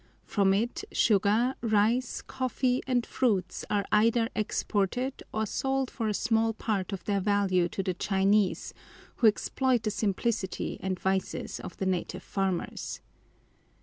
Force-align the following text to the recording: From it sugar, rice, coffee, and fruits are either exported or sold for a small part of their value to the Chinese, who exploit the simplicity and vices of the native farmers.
From 0.25 0.51
it 0.51 0.83
sugar, 0.91 1.53
rice, 1.61 2.23
coffee, 2.23 2.81
and 2.87 3.05
fruits 3.05 3.63
are 3.69 3.85
either 3.91 4.29
exported 4.35 5.21
or 5.31 5.45
sold 5.45 5.91
for 5.91 6.07
a 6.07 6.13
small 6.15 6.53
part 6.53 6.91
of 6.91 7.03
their 7.05 7.19
value 7.21 7.69
to 7.69 7.83
the 7.83 7.93
Chinese, 7.93 8.73
who 9.17 9.27
exploit 9.27 9.83
the 9.83 9.91
simplicity 9.91 10.79
and 10.81 10.99
vices 10.99 11.59
of 11.59 11.77
the 11.77 11.85
native 11.85 12.23
farmers. 12.23 12.99